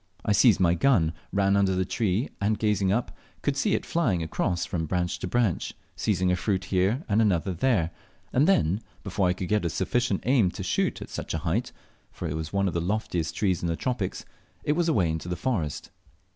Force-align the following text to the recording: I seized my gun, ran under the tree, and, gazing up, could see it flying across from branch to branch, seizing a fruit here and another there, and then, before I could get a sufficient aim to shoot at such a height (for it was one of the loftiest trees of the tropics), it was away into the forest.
I 0.25 0.31
seized 0.31 0.59
my 0.59 0.73
gun, 0.73 1.13
ran 1.31 1.55
under 1.55 1.75
the 1.75 1.85
tree, 1.85 2.31
and, 2.41 2.57
gazing 2.57 2.91
up, 2.91 3.15
could 3.43 3.55
see 3.55 3.75
it 3.75 3.85
flying 3.85 4.23
across 4.23 4.65
from 4.65 4.87
branch 4.87 5.19
to 5.19 5.27
branch, 5.27 5.75
seizing 5.95 6.31
a 6.31 6.35
fruit 6.35 6.63
here 6.65 7.03
and 7.07 7.21
another 7.21 7.53
there, 7.53 7.91
and 8.33 8.47
then, 8.47 8.81
before 9.03 9.27
I 9.27 9.33
could 9.33 9.47
get 9.49 9.63
a 9.63 9.69
sufficient 9.69 10.23
aim 10.25 10.49
to 10.53 10.63
shoot 10.63 11.03
at 11.03 11.11
such 11.11 11.35
a 11.35 11.45
height 11.45 11.71
(for 12.11 12.27
it 12.27 12.33
was 12.35 12.51
one 12.51 12.67
of 12.67 12.73
the 12.73 12.81
loftiest 12.81 13.35
trees 13.35 13.61
of 13.61 13.69
the 13.69 13.75
tropics), 13.75 14.25
it 14.63 14.71
was 14.71 14.89
away 14.89 15.07
into 15.07 15.29
the 15.29 15.35
forest. 15.35 15.91